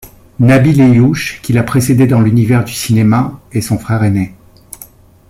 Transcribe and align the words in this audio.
Nabil 0.39 0.81
Ayouch, 0.81 1.41
qui 1.43 1.53
l'a 1.53 1.61
précédé 1.61 2.07
dans 2.07 2.21
l'univers 2.21 2.63
du 2.65 2.73
cinéma, 2.73 3.39
est 3.51 3.61
son 3.61 3.77
frère 3.77 4.03
aîné. 4.03 4.33